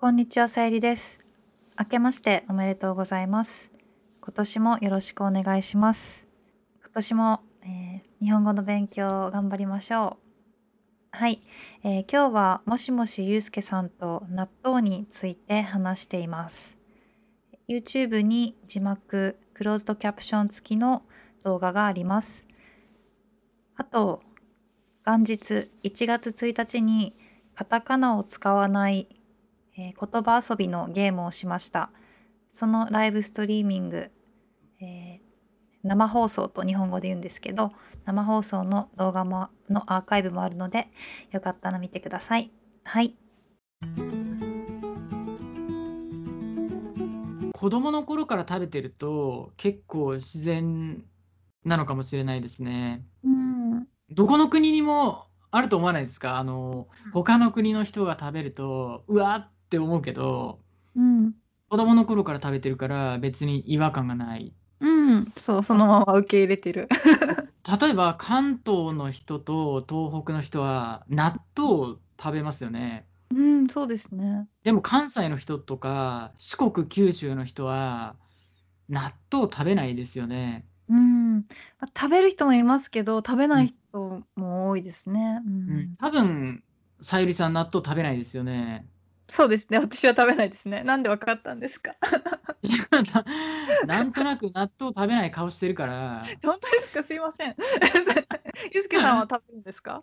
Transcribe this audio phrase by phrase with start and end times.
[0.00, 1.18] こんにちは、さゆりです。
[1.76, 3.72] 明けましておめでとうございます。
[4.20, 6.24] 今年もよろしくお願いします。
[6.84, 10.18] 今年も、えー日本語の勉強を頑張りましょ
[11.12, 11.16] う。
[11.16, 11.42] はい、
[11.82, 16.78] えー今日はもしもしゆうすけさんと納豆について話しています。
[17.68, 21.02] YouTube に字幕、クローズドキャプション付きの
[21.42, 22.46] 動画があります。
[23.74, 24.22] あと、
[25.04, 27.16] 元日1月1日に
[27.56, 29.08] カタカナを使わない
[29.78, 31.90] えー言葉遊びのゲームをしました。
[32.50, 34.10] そのライブストリーミング、
[34.80, 35.28] えー
[35.84, 37.70] 生放送と日本語で言うんですけど、
[38.04, 40.88] 生放送の動画ものアーカイブもあるので、
[41.30, 42.50] よかったら見てください。
[42.82, 43.14] はい。
[47.52, 51.04] 子供の頃から食べてると結構自然
[51.64, 53.06] なのかもしれないですね。
[53.22, 53.86] うん。
[54.10, 56.38] どこの国にもあると思わないですか？
[56.38, 60.60] あの他の国の人が食べるとうわーって思うけど
[60.94, 61.34] うん。
[61.70, 64.54] 子供の頃から食べてるから別に違和感がない。
[64.80, 65.32] うん。
[65.36, 66.88] そう、そのまま受け入れてる。
[67.80, 73.06] 例えば関東の人と東北の人は納豆を食べますよね。
[73.30, 74.48] うん、そうですね。
[74.64, 78.16] でも関西の人とか四国九州の人は
[78.88, 80.66] 納豆食べないですよね。
[80.88, 81.40] うん。
[81.40, 81.42] ま
[81.80, 85.40] あ食べる人もいますけど、食べない人も多いですね。
[85.44, 85.96] ううんん。
[85.98, 86.62] 多分
[87.00, 88.88] さゆりさん納豆食べないですよね。
[89.28, 89.78] そうですね。
[89.78, 90.82] 私は食べないですね。
[90.84, 91.96] なんでわかったんですか？
[92.62, 93.24] な
[93.84, 97.02] なんとなく納豆食べない顔してるから、本当ですか？
[97.04, 97.54] すいません。
[98.74, 100.02] ゆうすけさんは食べるんですか？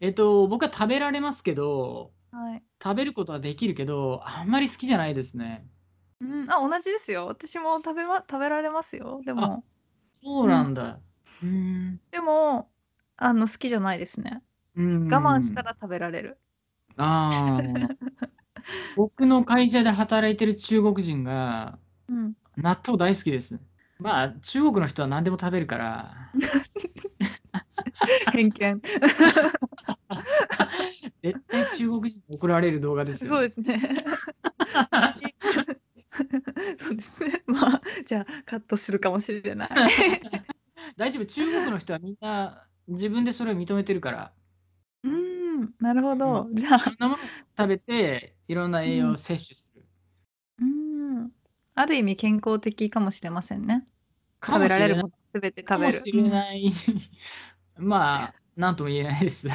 [0.00, 2.62] えっと、僕は食べられますけど、はい。
[2.82, 5.66] 食べることはできるけど、あんまり好きじゃないですね。
[6.20, 7.26] うん、あ、同じですよ。
[7.26, 9.22] 私も食べま、食べられますよ。
[9.24, 9.64] でも、
[10.22, 11.00] そうなんだ。
[11.42, 12.00] うーん。
[12.10, 12.70] でも、
[13.16, 14.42] あの、好きじゃないですね。
[14.76, 16.38] うん我慢したら食べられる。
[16.96, 18.14] ああ。
[18.96, 22.34] 僕の会社で働いてる中国人がうん。
[22.56, 23.58] 納豆大好きです。
[23.98, 26.30] まあ、中国の人は何でも食べるから、
[28.32, 28.82] 偏見。
[31.22, 33.30] 絶対中国人に怒られる動画ですよ。
[33.30, 33.80] そうですね。
[36.78, 37.42] そうですね。
[37.46, 39.68] まあ、じゃあ、カットするかもしれない。
[40.96, 44.32] 大丈夫、中国の人はみんな自分でそれを認めてるから、
[45.04, 46.48] うん、なるほど。
[46.52, 47.26] じゃあいろん、なものを
[47.56, 49.86] 食べて、いろんな栄養を摂取する。
[50.60, 51.30] うん、
[51.74, 53.86] ある意味健康的かもしれませんね。
[54.40, 55.98] か食べられるもしれないものすべてか食べる。
[55.98, 56.72] もしれない。
[57.76, 59.48] まあ、なんとも言えないです。